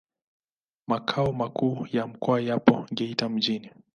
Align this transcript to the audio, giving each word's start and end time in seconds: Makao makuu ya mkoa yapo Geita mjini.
Makao 0.87 1.31
makuu 1.33 1.87
ya 1.91 2.07
mkoa 2.07 2.41
yapo 2.41 2.85
Geita 2.93 3.29
mjini. 3.29 3.71